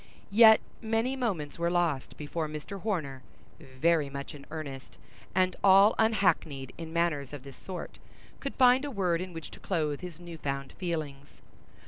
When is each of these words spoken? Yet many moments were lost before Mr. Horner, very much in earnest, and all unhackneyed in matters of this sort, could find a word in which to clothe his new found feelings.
Yet 0.31 0.61
many 0.81 1.15
moments 1.15 1.59
were 1.59 1.69
lost 1.69 2.17
before 2.17 2.47
Mr. 2.49 2.81
Horner, 2.81 3.21
very 3.59 4.09
much 4.09 4.33
in 4.33 4.47
earnest, 4.49 4.97
and 5.35 5.55
all 5.63 5.93
unhackneyed 5.99 6.73
in 6.75 6.91
matters 6.91 7.33
of 7.33 7.43
this 7.43 7.55
sort, 7.57 7.99
could 8.39 8.55
find 8.55 8.83
a 8.83 8.89
word 8.89 9.21
in 9.21 9.31
which 9.31 9.51
to 9.51 9.59
clothe 9.59 10.01
his 10.01 10.19
new 10.19 10.39
found 10.39 10.71
feelings. 10.73 11.27